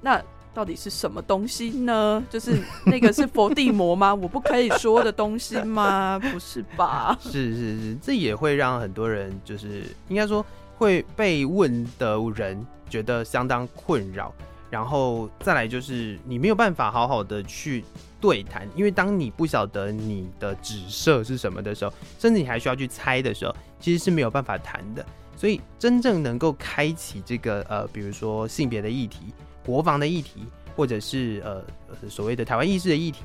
[0.02, 0.22] 那。
[0.56, 2.24] 到底是什么东西呢？
[2.30, 4.14] 就是那个是佛地魔吗？
[4.16, 6.18] 我不可以说的东西吗？
[6.18, 7.14] 不是吧？
[7.20, 10.42] 是是是，这也会让很多人就是应该说
[10.78, 14.32] 会被问的人觉得相当困扰。
[14.70, 17.84] 然后再来就是你没有办法好好的去
[18.18, 25.04] 对谈，因为当你不晓得你的指涉是什么的时候，甚至你还需要去猜的时候，其实是没有办法谈的。
[25.36, 29.34] 所以真正能够开启这个呃，比如说性别的议题。
[29.66, 33.24] 国防的议题，或者是呃所谓的台湾意识的议题，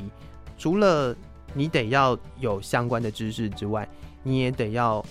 [0.57, 1.15] 除了
[1.53, 3.87] 你得要有相关的知识之外，
[4.23, 5.05] 你也得要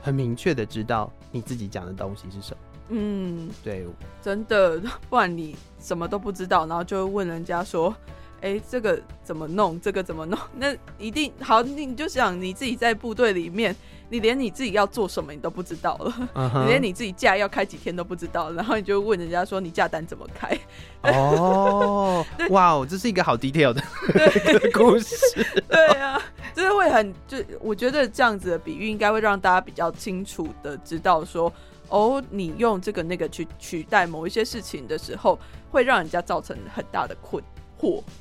[0.00, 2.58] 很明确的知道你自己讲的东西是什么。
[2.88, 3.86] 嗯，对，
[4.22, 7.94] 真的，不然你什么都不知道，然后就问人家说。
[8.40, 9.80] 哎，这个怎么弄？
[9.80, 10.38] 这个怎么弄？
[10.56, 13.74] 那一定好，你就想你自己在部队里面，
[14.08, 20.58] 你连你自己要做什么你都不知道了，你连你自己假要开几天都不知道，然后你就问人家说你假单怎么开？
[21.02, 23.82] 哦，哇哦，这是一个好 detail 的
[24.72, 25.44] 故事。
[25.68, 26.20] 对啊，
[26.54, 31.52] 就是会很就我觉得这样子的比喻应该会让大家比较清楚的知道说，
[31.88, 35.38] 哦，你用这个那个去取代某一些事情的时候，
[35.70, 37.42] 会让人家造成很大的困。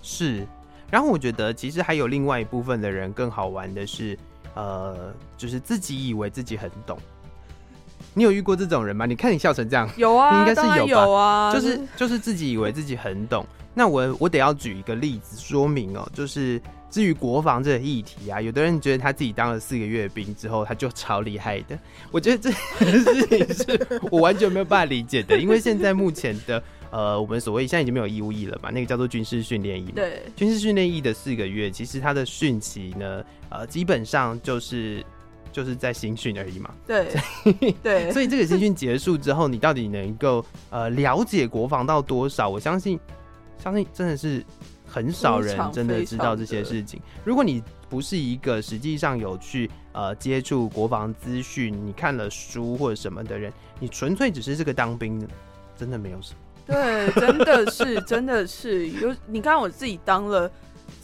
[0.02, 0.46] 是，
[0.92, 4.18] 然后我觉得其实还有另外一部分的人更好玩的是，
[4.56, 6.98] 呃，就是自己以为自己很懂。
[8.14, 9.06] 你有遇过这种人吗？
[9.06, 10.92] 你看你笑成这样，有啊， 应该是有吧？
[10.92, 13.46] 有啊，就是就是自己以为自己很懂。
[13.74, 21.78] 那我我得要举一个例子说明哦，就是至于国防这个议题啊，有的人觉得他自己当了四个月兵之后，他就超厉害的。
[22.12, 22.52] 我觉得这
[22.84, 29.94] 件事情是我完全没有办法理解的，因为现在目前的呃，我们所谓现在已经没有义务役了嘛，那个叫做军事训练役嘛。
[29.96, 35.06] 对，军事训练役的四个月，其实它的训期呢，呃，基本上就是
[35.52, 36.74] 就是在新训而已嘛。
[36.88, 37.08] 对，
[37.84, 42.50] 对， 所以这个新训结束之后，你到底能够呃了解国防到多少？
[42.50, 43.00] 我相信，
[43.62, 44.44] 相信真的是
[44.86, 47.00] 很少人真的知道这些事情。
[47.24, 55.28] 如果你不是一个实际上有去呃接触国防资讯，你看了书或者什么的人，你纯粹只是这个当兵的，
[55.78, 56.40] 真的没有什么。
[56.70, 59.16] 对，真的是，真的是有。
[59.26, 60.50] 你看我自己当了。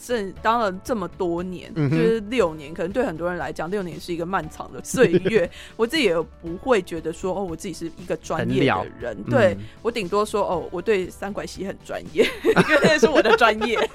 [0.04, 5.50] 这当了这么多年，嗯就是六年，可能对很多人来讲，六年是一个漫长的岁月。
[5.76, 13.76] 我自己也不会觉得说，哦，我自己是一个专业的人，对、嗯我顶多说，哦，我对三拐系很专业， 因为那是我的专业。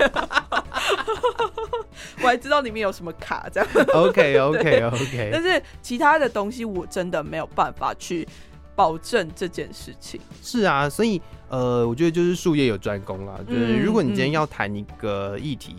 [2.21, 8.27] 我还知道里面有什么卡这样，OK OK OK 但是其他的东西我真的没有办法去
[8.75, 10.19] 保证这件事情。
[10.41, 13.39] 是啊，所以呃，我觉得就是术业有专攻啦。
[13.47, 15.75] 就是嗯如果你今天嗯要谈一个议题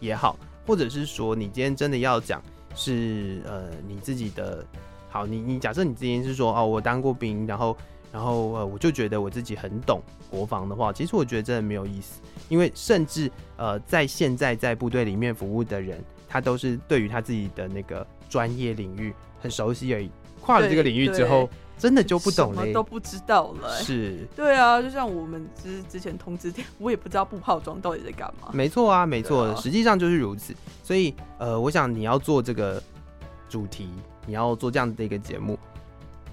[0.00, 2.42] 也好，或者是说你今天真的要讲
[2.74, 4.64] 是呃你自己的，
[5.08, 7.76] 好，你你假设你今天是说哦，我当过兵，然后
[8.12, 22.82] 然后呃我就觉得我自己很懂国防的话，其实我觉得真的没有意思，因为甚至呃在现在在部队里面服务的人，他都是对于他自己的那个专业领域很熟悉而已，跨了这个领域之后，真的就不懂嘞什么都。
[22.82, 28.48] 不知道了、欸是，对啊，就像我们之之前通知店，我也不知道不泡妆到底在干嘛。
[28.52, 30.54] 没错啊，没错，啊实际上就是如此。
[30.82, 32.82] 所以，呃，我想你要做这个
[33.48, 33.88] 主题，
[34.24, 35.58] 你要做这样的一个节目，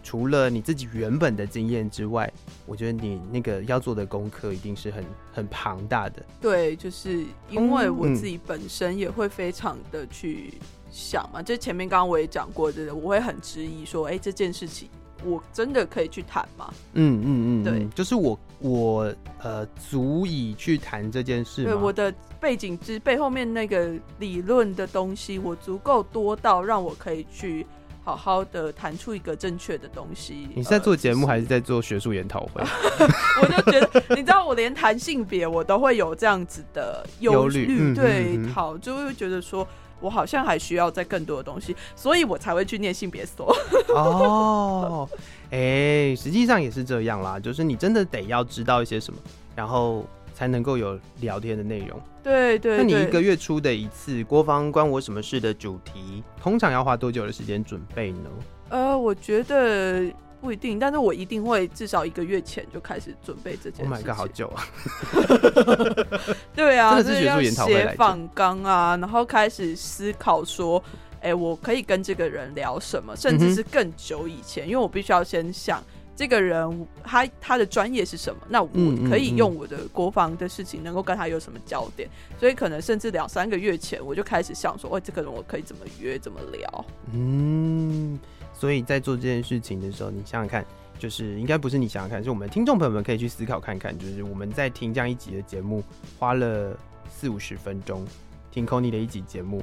[0.04, 2.32] 除了你自己原本的经验之外，
[2.66, 5.04] 我觉得你那个要做的功课一定是很
[5.34, 6.24] 很庞大的。
[6.40, 10.54] 对，就是因为我嗯自己本身也会非常的去
[10.92, 14.88] 想嘛，就前面刚刚我也讲过，就是我会很质疑说，哎、这件事情
[15.26, 16.74] 我真的可以去谈吗？
[16.94, 21.64] 嗯嗯嗯，对嗯，就是我我呃足以去谈这件事？
[21.64, 27.66] 对我的背景之背后面那个理论的东西，我足够多到让我可以去
[28.04, 30.48] 好好的谈出一个正确的东西。
[30.54, 32.62] 你是在做呃节目还是在做学术研讨会？
[33.42, 39.66] 我就觉得，你知道，我连谈性别我都会有这样子的忧忧虑嗯对，嗯嗯好，就会觉得说
[40.04, 43.56] 我好像还需要再更多的东西，所以我才会去念性别所。
[43.96, 45.10] 哦，
[45.50, 49.20] 哎、实际上也是这样啦，就是你真的得要知道一些什么，
[49.56, 51.98] 然后才能够有聊天的内容。
[52.22, 58.30] 对对那你一个月出的一次国防关我什么事的主题，通常要花多久的时间准备呢？
[58.70, 60.12] 呃，我觉得
[60.42, 64.08] 不一定，但是我一定会至少一个月前就开始准备这件 Oh 事 my 情。
[64.08, 64.66] god，好久啊！
[66.92, 70.84] 对啊，真的是学术就是要研讨会来着写访纲啊，然后开始思考说，
[71.22, 75.82] 哎、我可以跟这个人聊什么，甚至是更久以前，因为我必须要先想
[76.16, 78.70] 这个人他他的专业是什么，那我
[79.10, 82.08] 可以嗯用我的国防的事情能够跟他有什么焦点，
[82.40, 86.86] 所以可能甚至两三个月前我就开始想说，哦，这个人我可以怎么约，怎么聊。
[87.14, 88.20] 嗯，
[88.54, 90.64] 所以在做这件事情的时候，你想想看，
[91.04, 95.84] 就是应该不是你想想看，是我们听众朋友们可以去思考看看，就是我们在听这样一集的节目，
[96.18, 96.74] 花了
[97.10, 98.08] 四五十分钟
[98.52, 99.62] 听 c o n y 的一集节目，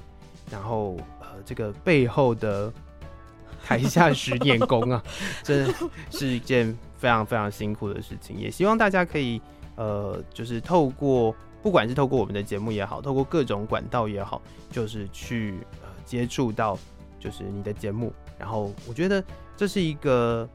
[0.51, 2.71] 然后呃，这个背后的
[3.65, 5.03] 台下十年功啊，
[5.43, 5.75] 真的
[6.11, 8.37] 是一件非常非常辛苦的事情。
[8.37, 9.41] 也希望大家可以
[9.77, 16.79] 呃，就是透过不管是透过我们的节目也好，透过各种管道也好，就是去呃接触到
[17.19, 18.13] 就是你的节目。
[18.39, 19.25] 然后我觉得
[19.57, 20.47] 这是一个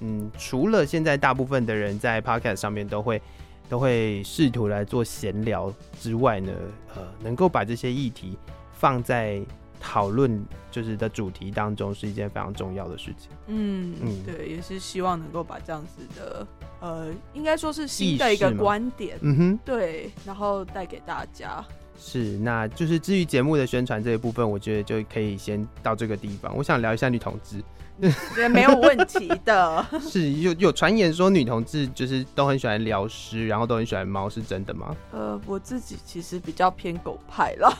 [0.00, 3.20] 嗯，除了现在大部分的人在 podcast 上面都会
[3.68, 6.52] 都会试图来做闲聊之外呢，
[6.94, 8.36] 呃，能够把这些议题
[8.72, 9.40] 放在
[9.80, 13.30] 讨论就是的主题当中，是一件非常重要的事情。
[13.46, 16.46] 嗯嗯对，也是希望能够把这样子的
[16.80, 21.64] 呃，应该说是新的一个观点，嗯哼，对，然后带给大家。
[21.98, 26.54] 是，那就是至于节目的宣传这一部分，我觉得就可以先到这个地方。
[26.56, 27.62] 我想聊一下女同志，
[28.34, 29.86] 对，没有问题的。
[30.00, 34.94] 是有有传言说女同志就是都很喜欢聊诗，然后都很喜欢猫，是真的吗？
[35.12, 37.72] 呃，我自己其实比较偏狗派啦，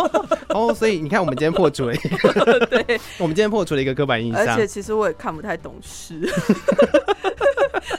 [0.50, 4.66] 哦，所以你看，我们今天破除了一个，对，我们今天破除了一个刻板印象而且。
[4.66, 6.28] 其实我也看不太懂诗，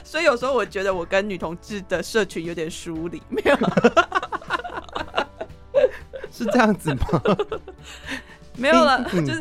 [0.04, 3.56] 所以有时候我觉得我跟女同志的社群有点疏离，没有
[6.32, 7.22] 是这样子吗？
[8.56, 9.40] 没有了，嗯 就是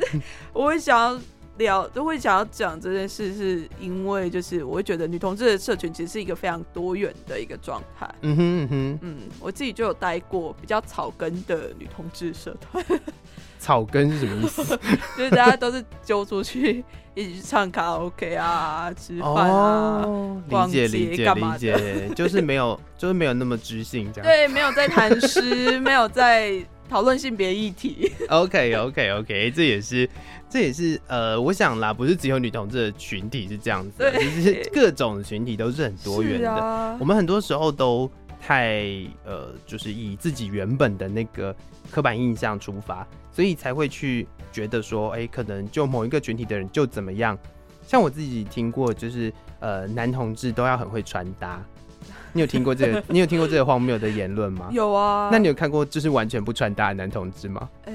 [0.53, 1.19] 我会想要
[1.57, 8.09] 聊，都会想要讲这件事，是因为就是我会觉得女同志的社群其实是一个非常多元的一个状态。
[8.21, 12.83] 嗯哼嗯哼，嗯，我自己就有待过比较草根的女同志社团，
[13.59, 14.79] 草根是什么意思？
[15.17, 16.83] 就是大家都是揪出去
[17.13, 20.03] 一起去唱卡拉 OK 啊、吃饭啊。
[20.05, 24.27] 哦，理逛解理解理解，就是没有就是没有那么知性这样。
[24.27, 26.53] 对，没有在谈诗，没有在
[26.91, 28.11] 讨论性别议题。
[28.27, 30.09] OK OK OK，这也是
[30.49, 36.51] 这也是呃，我想啦，不是只有女同志的群体是这样子其实各种群体都是很多元的。
[36.51, 38.11] 啊我，们很多时候都
[38.41, 38.83] 太
[39.23, 41.55] 呃，就是以自己原本的那个
[41.89, 47.39] 刻板印象出发，所以才会去觉得说，哎、可能就某一个群体的人就怎么样。
[47.87, 49.31] 像我自己听过，就是
[49.61, 51.63] 呃，男同志都要很会穿搭。
[52.33, 53.03] 你有听过这个？
[53.07, 54.69] 你有听过这个荒谬的言论吗？
[54.71, 55.29] 有啊。
[55.31, 57.69] 那你有看过就是完全不穿搭的男同志吗？
[57.85, 57.93] 呃、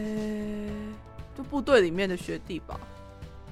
[1.36, 2.78] 就部队里面的学弟吧，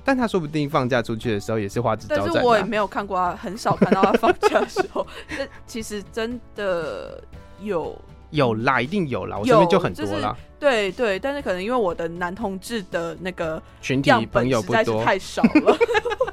[0.05, 2.41] 但他说不定放假出去的时候也是花枝但招展、啊。
[2.41, 5.07] 是我也没有看过他，很少看到他放假的时候。
[5.39, 7.23] 那其实真的
[7.63, 7.97] 有，
[8.31, 14.79] 有啦，一定有啦，我有身边就很多就是啦，对对，但是可能因为我的男同志的那个群体朋友不多。
[14.79, 15.77] 实在是太少了，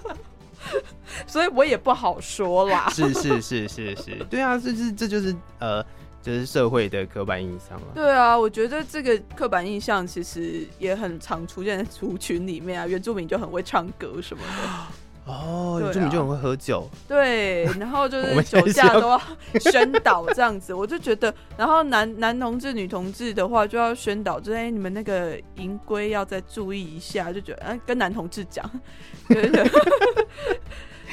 [1.27, 2.89] 所以我也不好说啦。
[2.93, 5.83] 是是是是是，对啊，这是这就是呃，
[6.21, 7.87] 就是社会的刻板印象了。
[7.95, 14.69] 对啊，我觉得这个刻板印象其实也很常出现在族群里面啊，原住民就很会唱歌什么的，
[15.25, 15.91] 哦，对啊。
[15.91, 19.21] 原住民就很会喝酒，对，然后就是酒驾都要
[19.59, 28.69] 宣导这样子， 我就觉得，然后男男同志、女同志的话就要宣导，就是哎、你们那个淫规要再注意一下，就觉得、啊、跟男同志讲，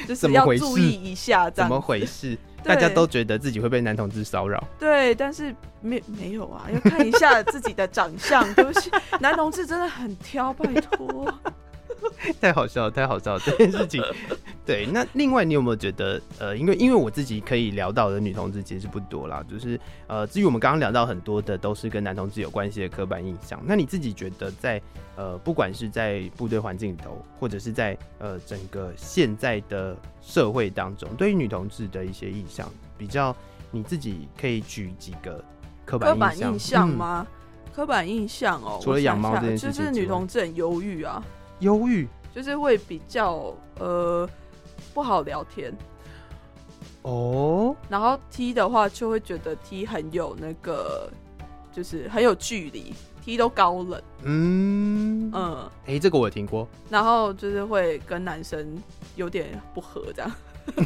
[0.06, 2.36] 就是 要注意一下这怎么，回事？
[2.64, 8.90] 大家都觉得自己会被男同志骚扰，对，但是没没有啊，要看一下自己的长相，对不起，
[9.20, 11.32] 男同志真的很挑，拜托。
[12.40, 14.02] 太好笑了，太好笑了这件事情。
[14.64, 24.80] 对，那另外你有没有觉得，呃，因为因为我自己可以聊到的女同志其实不多啦，就是呃，至于我们刚刚聊到很多的都是跟男同志有关系的刻板印象，那你自己觉得在
[25.16, 33.34] 呃，不管是在部队环境里头，或者是在呃整个现在的社会当中，对于女同志的一些印象，比较
[33.70, 35.42] 你自己可以举几个
[35.86, 37.26] 刻板印象板印象嗯吗？
[37.74, 41.22] 刻板印象哦，除了养猫这件事情就是女同志很忧郁啊，
[41.60, 44.28] 忧郁就是会比较呃
[44.94, 45.72] 不好聊天。
[47.02, 51.10] 哦，然后 T 的话，就会觉得 T 很有那个，
[51.72, 52.92] 就是很有距离
[53.24, 56.68] ，T 都高冷，嗯嗯，嗯，哎、这个我有听过。
[56.90, 58.76] 然后就是会跟男生
[59.16, 60.30] 有点不合这样。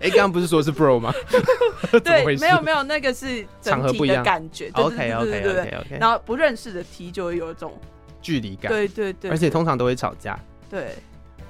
[0.00, 1.12] 哎、刚刚不是说是 bro 吗？
[2.04, 4.70] 对没有没有，那个是整体的感觉。
[4.70, 7.76] 对 OK 对 OK 对对对 OK OK，然后不认识的 T 就会有一种，
[8.20, 10.38] 距离感，对对对，而且通常都会吵架。
[10.68, 10.94] 对，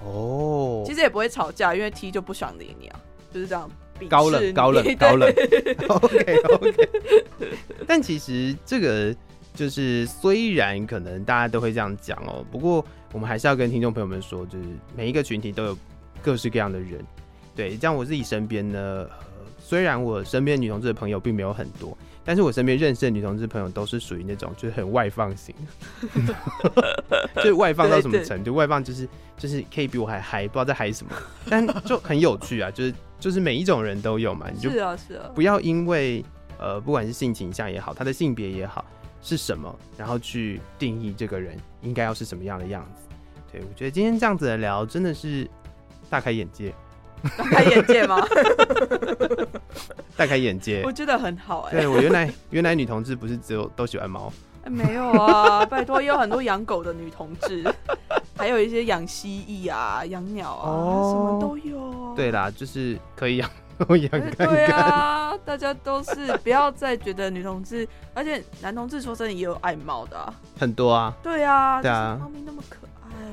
[0.04, 0.82] 哦。
[0.86, 3.00] 其实也不会吵架，因为 T 就不想理你啊，
[3.32, 3.70] 就是这样。
[4.08, 5.28] 高冷高冷高冷。
[5.88, 6.88] OK OK，
[7.86, 9.14] 但其实这个
[9.54, 14.64] 就是虽然可能大家都会这样讲哦，不过我们还是要跟听众朋友们说，就是
[14.96, 15.76] 每一个群体都有
[16.22, 17.04] 各式各样的人。
[17.54, 19.10] 对，像我自己身边呢，呃
[19.70, 25.54] 虽然我身边女同志的朋友并没有很多，但是我身边认识的女同志朋友都是属于那种就是很外放型，
[27.36, 28.52] 就是外放到什么程度？
[28.52, 29.08] 外放就是
[29.38, 31.12] 就是可以比我还嗨，不知道在嗨什么，
[31.48, 36.24] 但就很有趣啊，就是就是每一种人都有嘛，你就是啊是啊，不要因为
[36.58, 38.84] 呃不管是性倾向也好，他的性别也好
[39.22, 43.02] 是什么，然后去定义这个人应该要是什么样的样子。
[43.52, 45.48] 对我觉得今天这样子的聊真的是
[46.08, 46.74] 大开眼界，
[47.36, 48.24] 大开眼界吗？
[50.16, 50.92] 大开眼界我。
[50.92, 54.30] 觉得很好哎、对我原来原来女同志不是只有都喜欢猫，
[54.64, 57.64] 哎没有啊，拜托，也有很多养狗的女同志，
[58.36, 62.14] 还有一些养蜥蜴啊、养鸟啊，哦什么都有。
[62.14, 63.48] 对啦，就是可以养
[63.78, 64.66] 都养哎对。
[64.66, 70.34] 啊，大家都是不要再觉得女同志，而且男同志说真的也有爱猫的啊。
[70.58, 72.89] 很多啊，对啊，对啊就是猫咪那么可爱，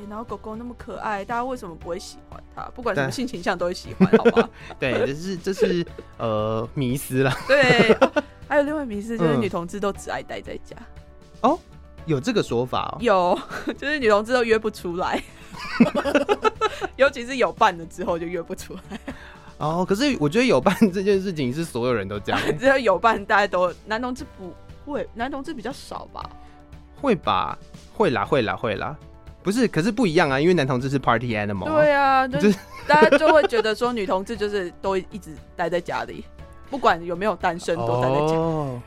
[0.10, 2.64] 然后狗狗那么可爱，大家为什么不会喜欢它？
[2.76, 4.50] 不管什么性倾向都会喜欢， 好吧？
[4.80, 5.86] 对，这是这是
[6.18, 10.76] 呃迷思啦， 对、哦还有另外迷思就是嗯女同志都只爱待在家，
[11.42, 11.60] 哦
[12.06, 12.98] 有这个说法哦。
[13.02, 13.40] 有
[13.78, 15.22] 就是女同志都约不出来，
[16.96, 19.00] 尤其是有伴了之后就约不出来，
[19.58, 24.54] 哦，可是我觉得有伴这件事情是所有人都这样欸，只要有伴，大家都男同志不
[24.90, 26.30] 会，男同志比较少吧？
[27.02, 27.60] 会吧？
[27.94, 28.96] 会啦，会啦，会啦。
[29.44, 31.76] 不是，可是不一样啊，因为男同志是 party animal 啊。
[31.76, 32.58] 对啊，就就是
[32.88, 36.26] 大家就会觉得说女同志就是都一直待在家里，
[36.70, 38.34] 不管有没有单身都待在家。
[38.36, 38.82] 哦，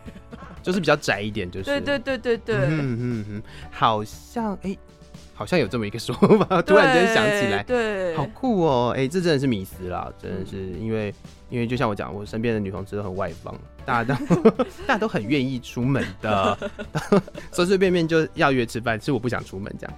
[0.63, 1.65] 就是比较窄一点，就是。
[1.65, 2.69] 对对对对对，嗯
[3.01, 5.00] 嗯嗯，好像哎、好
[5.41, 8.93] 好像有这么一个说法， 突然间想起来，对，好酷哦！
[8.95, 11.15] 哎，这真的是迷思啦，真的是因为
[11.49, 14.37] 因为就像我讲，我身边的女同志都很外放，大家都
[14.87, 16.59] 大家都很愿意出门的，
[17.53, 19.97] 随随便便就要约吃饭，是我不想出门这样。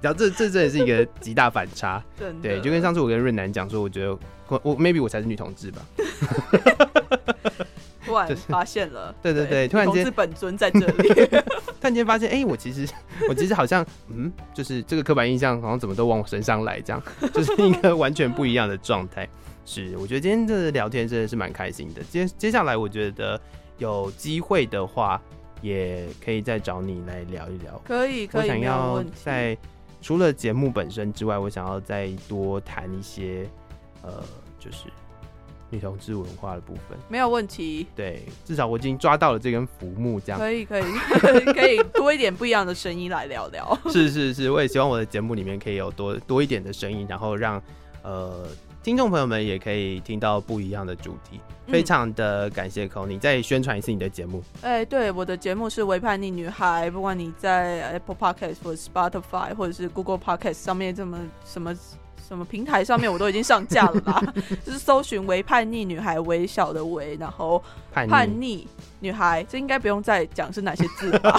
[0.00, 2.02] 然后这这真的是一个极大反差，
[2.42, 5.82] 对，就跟上次我跟润南讲说，我觉得我我 maybe 我才是女同志吧。
[8.12, 11.08] 突然发现了，对对对，突然间本尊在这里，
[11.80, 12.86] 突然间发现，哎，我其实
[13.28, 17.02] 我其实好像，嗯，就是这个刻板印象好像怎么都往我身上来，这样
[17.32, 19.28] 就是一个完全不一样的状态。
[19.64, 22.02] 是，我觉得今天的聊天真的是蛮开心的。
[22.04, 23.40] 接接下来，我觉得
[23.78, 25.20] 有机会的话，
[25.60, 27.80] 也可以再找你来聊一聊。
[27.84, 29.56] 可以，可以，我想要在
[30.00, 33.48] 除了节目本身之外，我想要再多谈一些，
[34.02, 34.10] 呃，
[34.58, 34.86] 就是。
[35.72, 40.84] 女同志文化的部分没有问题，对，至少我已经抓到了这根浮木，这样可以可以
[41.54, 43.76] 可以多一点不一样的声音来聊聊。
[43.90, 47.60] 是是是，我也希望我的节目里面可以有多多一点的声音，然后让
[48.02, 48.46] 呃
[48.82, 51.40] 听众朋友们也可以听到不一样的主题。
[51.68, 54.42] 非常的感谢 c o n y 再宣传一次你的节目。
[54.60, 61.74] 哎，对，我的节目是《微叛逆女孩》，不管你在 Apple Podcast 或者 Spotify 或者是 Google Podcast 上面这么什么。
[62.32, 64.22] 什么平台上面我都已经上架了啦，
[64.64, 67.62] 就是搜寻“为叛逆女孩”，微小的“微”，然后
[67.92, 68.66] 叛逆
[69.00, 71.38] 女孩，这应该不用再讲是哪些字吧？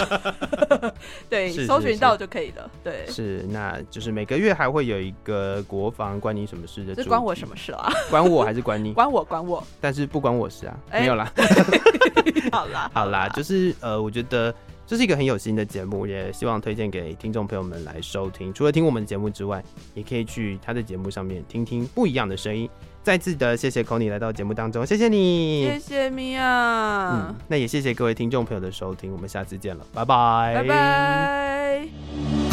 [1.27, 2.69] 对，搜寻到就可以了。
[2.83, 7.91] 对，是，那就是每个月还会有一个国防关你什么事的，这关我什么事啊？
[8.11, 8.93] 关我还是关你？
[8.93, 11.33] 关我，关我，但是不关我事啊，没有啦。
[12.51, 14.53] 好啦，好啦，就是呃，我觉得。
[14.93, 18.53] 这是一个很有心的节目，也希望推荐给听众朋友们来收听。
[18.53, 19.63] 除了听我们节目之外，
[19.95, 22.69] 也可以去他的节目上面听听不一样的声音。
[23.01, 27.09] 再次的谢谢 Kony 来到节目当中，谢谢你，谢谢米娅。
[27.11, 32.52] 嗯，那也谢谢各位听众朋友的收听，我们下次见了，拜拜，拜拜。